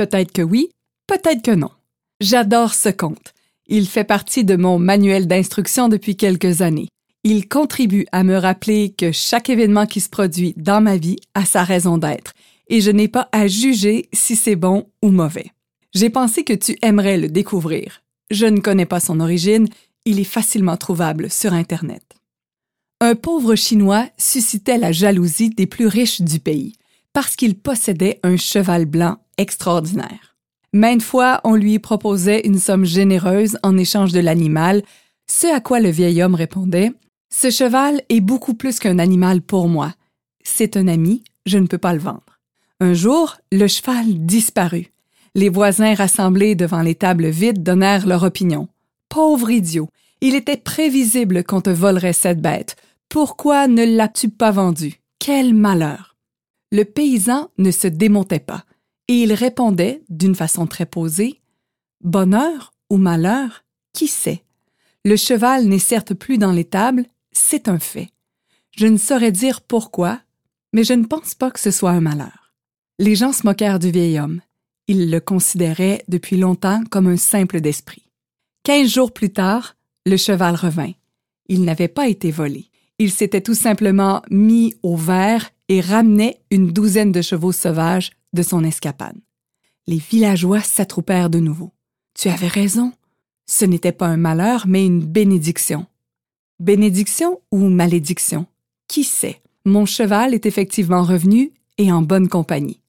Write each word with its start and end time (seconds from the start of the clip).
Peut-être 0.00 0.32
que 0.32 0.40
oui, 0.40 0.70
peut-être 1.06 1.42
que 1.42 1.50
non. 1.50 1.68
J'adore 2.22 2.72
ce 2.72 2.88
conte. 2.88 3.34
Il 3.66 3.86
fait 3.86 4.02
partie 4.02 4.44
de 4.46 4.56
mon 4.56 4.78
manuel 4.78 5.26
d'instruction 5.26 5.90
depuis 5.90 6.16
quelques 6.16 6.62
années. 6.62 6.88
Il 7.22 7.48
contribue 7.48 8.06
à 8.10 8.24
me 8.24 8.38
rappeler 8.38 8.94
que 8.96 9.12
chaque 9.12 9.50
événement 9.50 9.84
qui 9.84 10.00
se 10.00 10.08
produit 10.08 10.54
dans 10.56 10.80
ma 10.80 10.96
vie 10.96 11.18
a 11.34 11.44
sa 11.44 11.64
raison 11.64 11.98
d'être 11.98 12.32
et 12.68 12.80
je 12.80 12.90
n'ai 12.90 13.08
pas 13.08 13.28
à 13.32 13.46
juger 13.46 14.08
si 14.14 14.36
c'est 14.36 14.56
bon 14.56 14.88
ou 15.02 15.10
mauvais. 15.10 15.50
J'ai 15.92 16.08
pensé 16.08 16.44
que 16.44 16.54
tu 16.54 16.78
aimerais 16.80 17.18
le 17.18 17.28
découvrir. 17.28 18.00
Je 18.30 18.46
ne 18.46 18.60
connais 18.60 18.86
pas 18.86 19.00
son 19.00 19.20
origine, 19.20 19.68
il 20.06 20.18
est 20.18 20.24
facilement 20.24 20.78
trouvable 20.78 21.30
sur 21.30 21.52
Internet. 21.52 22.14
Un 23.02 23.16
pauvre 23.16 23.54
Chinois 23.54 24.08
suscitait 24.16 24.78
la 24.78 24.92
jalousie 24.92 25.50
des 25.50 25.66
plus 25.66 25.88
riches 25.88 26.22
du 26.22 26.40
pays 26.40 26.72
parce 27.12 27.36
qu'il 27.36 27.58
possédait 27.58 28.20
un 28.22 28.36
cheval 28.36 28.86
blanc 28.86 29.18
extraordinaire. 29.38 30.36
Maintes 30.72 31.02
fois, 31.02 31.40
on 31.44 31.54
lui 31.54 31.78
proposait 31.78 32.46
une 32.46 32.58
somme 32.58 32.84
généreuse 32.84 33.58
en 33.62 33.76
échange 33.76 34.12
de 34.12 34.20
l'animal, 34.20 34.82
ce 35.26 35.46
à 35.46 35.60
quoi 35.60 35.80
le 35.80 35.90
vieil 35.90 36.22
homme 36.22 36.34
répondait 36.34 36.92
ce 37.32 37.50
cheval 37.50 38.02
est 38.08 38.20
beaucoup 38.20 38.54
plus 38.54 38.80
qu'un 38.80 38.98
animal 38.98 39.40
pour 39.40 39.68
moi. 39.68 39.94
C'est 40.42 40.76
un 40.76 40.88
ami, 40.88 41.22
je 41.46 41.58
ne 41.58 41.68
peux 41.68 41.78
pas 41.78 41.92
le 41.92 42.00
vendre. 42.00 42.40
Un 42.80 42.92
jour, 42.92 43.36
le 43.52 43.68
cheval 43.68 44.26
disparut. 44.26 44.92
Les 45.36 45.48
voisins 45.48 45.94
rassemblés 45.94 46.56
devant 46.56 46.82
les 46.82 46.96
tables 46.96 47.30
donnèrent 47.54 48.06
leur 48.06 48.24
opinion. 48.24 48.68
Pauvre 49.08 49.50
idiot, 49.50 49.88
il 50.20 50.34
était 50.34 50.56
prévisible 50.56 51.44
qu'on 51.44 51.60
te 51.60 51.70
volerait 51.70 52.12
cette 52.12 52.42
bête. 52.42 52.74
Pourquoi 53.08 53.68
ne 53.68 53.84
l'as-tu 53.84 54.28
pas 54.28 54.50
vendu? 54.50 55.00
Quel 55.20 55.54
malheur! 55.54 56.09
Le 56.72 56.84
paysan 56.84 57.50
ne 57.58 57.70
se 57.70 57.88
démontait 57.88 58.40
pas, 58.40 58.64
et 59.08 59.22
il 59.22 59.32
répondait, 59.32 60.02
d'une 60.08 60.34
façon 60.34 60.66
très 60.66 60.86
posée, 60.86 61.40
Bonheur 62.02 62.72
ou 62.88 62.96
malheur, 62.96 63.64
qui 63.92 64.06
sait? 64.06 64.42
Le 65.04 65.16
cheval 65.16 65.66
n'est 65.66 65.78
certes 65.78 66.14
plus 66.14 66.38
dans 66.38 66.52
l'étable, 66.52 67.04
c'est 67.30 67.68
un 67.68 67.78
fait. 67.78 68.08
Je 68.76 68.86
ne 68.86 68.96
saurais 68.96 69.32
dire 69.32 69.60
pourquoi, 69.60 70.20
mais 70.72 70.84
je 70.84 70.94
ne 70.94 71.04
pense 71.04 71.34
pas 71.34 71.50
que 71.50 71.60
ce 71.60 71.70
soit 71.70 71.90
un 71.90 72.00
malheur. 72.00 72.54
Les 72.98 73.16
gens 73.16 73.32
se 73.32 73.46
moquèrent 73.46 73.78
du 73.78 73.90
vieil 73.90 74.18
homme. 74.18 74.40
Ils 74.88 75.10
le 75.10 75.20
considéraient 75.20 76.04
depuis 76.08 76.36
longtemps 76.38 76.82
comme 76.90 77.06
un 77.06 77.16
simple 77.18 77.60
d'esprit. 77.60 78.06
Quinze 78.62 78.88
jours 78.88 79.12
plus 79.12 79.30
tard, 79.30 79.76
le 80.06 80.16
cheval 80.16 80.54
revint. 80.54 80.92
Il 81.48 81.64
n'avait 81.64 81.88
pas 81.88 82.08
été 82.08 82.30
volé. 82.30 82.69
Il 83.00 83.10
s'était 83.10 83.40
tout 83.40 83.54
simplement 83.54 84.20
mis 84.30 84.74
au 84.82 84.94
vert 84.94 85.50
et 85.70 85.80
ramenait 85.80 86.42
une 86.50 86.70
douzaine 86.70 87.12
de 87.12 87.22
chevaux 87.22 87.50
sauvages 87.50 88.10
de 88.34 88.42
son 88.42 88.62
escapade. 88.62 89.16
Les 89.86 89.96
villageois 89.96 90.60
s'attroupèrent 90.60 91.30
de 91.30 91.38
nouveau. 91.38 91.72
Tu 92.12 92.28
avais 92.28 92.46
raison. 92.46 92.92
Ce 93.46 93.64
n'était 93.64 93.92
pas 93.92 94.06
un 94.06 94.18
malheur, 94.18 94.66
mais 94.66 94.84
une 94.84 95.02
bénédiction. 95.02 95.86
Bénédiction 96.58 97.40
ou 97.50 97.70
malédiction? 97.70 98.44
Qui 98.86 99.04
sait? 99.04 99.40
Mon 99.64 99.86
cheval 99.86 100.34
est 100.34 100.44
effectivement 100.44 101.02
revenu 101.02 101.52
et 101.78 101.90
en 101.90 102.02
bonne 102.02 102.28
compagnie. 102.28 102.82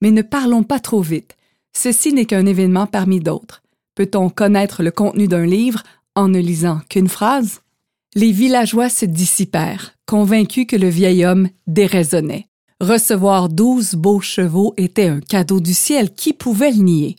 Mais 0.00 0.10
ne 0.10 0.22
parlons 0.22 0.64
pas 0.64 0.80
trop 0.80 1.02
vite. 1.02 1.36
Ceci 1.72 2.12
n'est 2.12 2.26
qu'un 2.26 2.46
événement 2.46 2.88
parmi 2.88 3.20
d'autres. 3.20 3.62
Peut-on 3.94 4.28
connaître 4.28 4.82
le 4.82 4.90
contenu 4.90 5.28
d'un 5.28 5.46
livre 5.46 5.84
en 6.16 6.26
ne 6.26 6.40
lisant 6.40 6.80
qu'une 6.88 7.08
phrase? 7.08 7.60
Les 8.14 8.30
villageois 8.30 8.90
se 8.90 9.06
dissipèrent, 9.06 9.94
convaincus 10.06 10.66
que 10.66 10.76
le 10.76 10.88
vieil 10.88 11.24
homme 11.24 11.48
déraisonnait. 11.66 12.46
Recevoir 12.78 13.48
douze 13.48 13.94
beaux 13.94 14.20
chevaux 14.20 14.74
était 14.76 15.06
un 15.06 15.20
cadeau 15.20 15.60
du 15.60 15.72
ciel, 15.72 16.12
qui 16.12 16.34
pouvait 16.34 16.72
le 16.72 16.82
nier? 16.82 17.16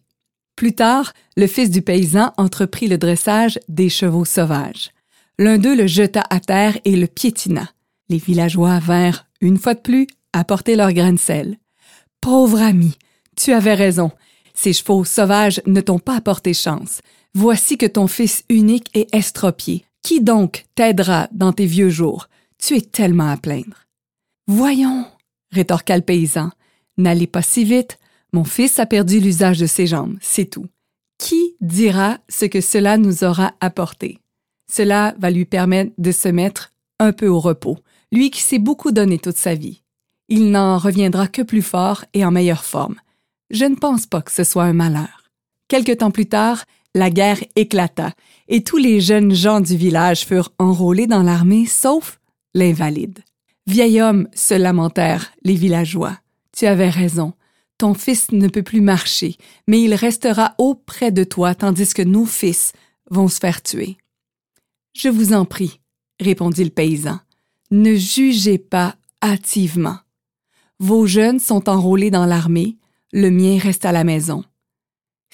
Plus 0.56 0.76
tard, 0.76 1.14
le 1.36 1.48
fils 1.48 1.72
du 1.72 1.82
paysan 1.82 2.32
entreprit 2.38 2.88
le 2.88 3.00
dressage 3.00 3.60
des 3.70 3.90
chevaux 3.90 4.26
sauvages. 4.26 4.92
L'un 5.40 5.58
d'eux 5.58 5.76
le 5.76 5.88
jeta 5.88 6.24
à 6.30 6.40
terre 6.40 6.78
et 6.86 6.96
le 6.96 7.08
piétina. 7.08 7.72
Les 8.10 8.20
villageois 8.20 8.78
vinrent, 8.78 9.26
une 9.42 9.58
fois 9.58 9.74
de 9.74 9.80
plus, 9.80 10.06
apporter 10.32 10.76
leur 10.76 10.94
grain 10.94 11.14
de 11.14 11.20
sel. 11.20 11.58
Pauvre 12.22 12.62
ami, 12.62 12.98
tu 13.36 13.52
avais 13.52 13.74
raison. 13.74 14.12
Ces 14.54 14.74
chevaux 14.74 15.06
sauvages 15.06 15.60
ne 15.66 15.82
t'ont 15.82 15.98
pas 15.98 16.18
apporté 16.18 16.54
chance. 16.54 17.02
Voici 17.34 17.80
que 17.80 17.88
ton 17.88 18.06
fils 18.06 18.44
unique 18.48 18.92
est 18.94 19.14
estropié. 19.16 19.86
Qui 20.04 20.20
donc 20.22 20.66
t'aidera 20.76 21.30
dans 21.32 21.54
tes 21.54 21.66
vieux 21.66 21.90
jours? 21.90 22.28
Tu 22.60 22.76
es 22.76 22.82
tellement 22.82 23.30
à 23.30 23.38
plaindre. 23.38 23.88
Voyons, 24.48 25.06
rétorqua 25.52 25.96
le 25.96 26.04
paysan. 26.04 26.52
N'allez 26.98 27.26
pas 27.26 27.42
si 27.42 27.64
vite. 27.64 27.98
Mon 28.34 28.44
fils 28.44 28.80
a 28.80 28.86
perdu 28.86 29.20
l'usage 29.20 29.60
de 29.60 29.66
ses 29.66 29.88
jambes, 29.88 30.18
c'est 30.22 30.50
tout. 30.50 30.68
Qui 31.18 31.56
dira 31.62 32.18
ce 32.28 32.46
que 32.46 32.60
cela 32.60 32.98
nous 32.98 33.24
aura 33.24 33.54
apporté? 33.62 34.20
Cela 34.70 35.16
va 35.20 35.30
lui 35.30 35.46
permettre 35.46 35.94
de 35.98 36.12
se 36.12 36.28
mettre 36.28 36.74
un 37.00 37.14
peu 37.14 37.28
au 37.28 37.40
repos, 37.40 37.78
lui 38.12 38.30
qui 38.30 38.42
s'est 38.42 38.60
beaucoup 38.60 38.92
donné 38.92 39.20
toute 39.20 39.38
sa 39.38 39.56
vie. 39.56 39.84
Il 40.28 40.52
n'en 40.52 40.78
reviendra 40.78 41.28
que 41.28 41.42
plus 41.42 41.62
fort 41.62 42.04
et 42.14 42.26
en 42.26 42.32
meilleure 42.32 42.66
forme. 42.66 42.96
Je 43.52 43.66
ne 43.66 43.76
pense 43.76 44.06
pas 44.06 44.22
que 44.22 44.32
ce 44.32 44.44
soit 44.44 44.64
un 44.64 44.74
malheur. 44.74 45.24
Quelque 45.68 45.92
temps 45.92 46.12
plus 46.12 46.28
tard, 46.28 46.66
la 46.96 47.10
guerre 47.10 47.44
éclata 47.56 48.14
et 48.48 48.64
tous 48.64 48.78
les 48.78 49.02
jeunes 49.02 49.34
gens 49.34 49.62
du 49.62 49.76
village 49.76 50.26
furent 50.26 50.54
enrôlés 50.60 51.08
dans 51.08 51.24
l'armée 51.24 51.66
sauf 51.66 52.20
l'invalide. 52.54 53.20
Vieil 53.66 54.02
homme, 54.02 54.28
se 54.34 54.54
lamentèrent 54.54 55.32
les 55.44 55.56
villageois. 55.56 56.18
Tu 56.56 56.66
avais 56.66 56.90
raison. 56.90 57.34
Ton 57.78 57.94
fils 57.94 58.32
ne 58.32 58.48
peut 58.48 58.64
plus 58.64 58.82
marcher, 58.82 59.38
mais 59.68 59.82
il 59.82 59.96
restera 59.96 60.54
auprès 60.58 61.12
de 61.12 61.24
toi 61.24 61.56
tandis 61.56 61.94
que 61.94 62.02
nos 62.02 62.26
fils 62.26 62.74
vont 63.10 63.28
se 63.28 63.40
faire 63.40 63.62
tuer. 63.62 63.98
Je 64.94 65.10
vous 65.10 65.34
en 65.34 65.46
prie, 65.46 65.80
répondit 66.20 66.64
le 66.64 66.70
paysan, 66.70 67.20
ne 67.72 67.96
jugez 67.96 68.60
pas 68.60 68.96
hâtivement. 69.24 69.98
Vos 70.80 71.08
jeunes 71.08 71.40
sont 71.40 71.68
enrôlés 71.70 72.12
dans 72.12 72.26
l'armée, 72.26 72.78
le 73.12 73.32
mien 73.32 73.58
reste 73.58 73.86
à 73.86 73.92
la 73.92 74.04
maison. 74.04 74.44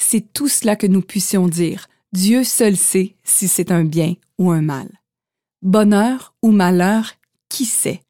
C'est 0.01 0.33
tout 0.33 0.47
cela 0.47 0.75
que 0.75 0.87
nous 0.87 1.01
puissions 1.01 1.47
dire. 1.47 1.87
Dieu 2.13 2.43
seul 2.43 2.77
sait 2.77 3.17
si 3.23 3.47
c'est 3.47 3.69
un 3.69 3.83
bien 3.83 4.15
ou 4.39 4.49
un 4.49 4.61
mal. 4.61 4.89
Bonheur 5.61 6.33
ou 6.41 6.51
malheur, 6.51 7.11
qui 7.49 7.65
sait? 7.65 8.01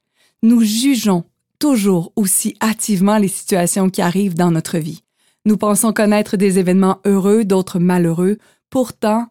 Nous 0.44 0.62
jugeons 0.62 1.26
toujours 1.58 2.14
aussi 2.16 2.56
hâtivement 2.62 3.18
les 3.18 3.28
situations 3.28 3.90
qui 3.90 4.02
arrivent 4.02 4.36
dans 4.36 4.52
notre 4.52 4.78
vie. 4.78 5.04
Nous 5.46 5.58
pensons 5.58 5.92
connaître 5.92 6.38
des 6.38 6.60
événements 6.60 7.00
heureux, 7.06 7.44
d'autres 7.44 7.80
malheureux. 7.80 8.38
Pourtant, 8.70 9.28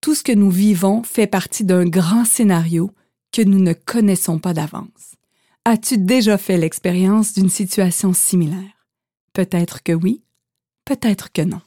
tout 0.00 0.14
ce 0.14 0.22
que 0.22 0.32
nous 0.32 0.50
vivons 0.50 1.02
fait 1.02 1.26
partie 1.26 1.64
d'un 1.64 1.84
grand 1.84 2.24
scénario 2.24 2.92
que 3.32 3.42
nous 3.42 3.58
ne 3.58 3.72
connaissons 3.72 4.38
pas 4.38 4.54
d'avance. 4.54 5.16
As-tu 5.64 5.98
déjà 5.98 6.38
fait 6.38 6.58
l'expérience 6.58 7.34
d'une 7.34 7.50
situation 7.50 8.14
similaire? 8.14 8.86
Peut-être 9.32 9.82
que 9.82 9.92
oui, 9.92 10.22
peut-être 10.84 11.32
que 11.32 11.42
non. 11.42 11.60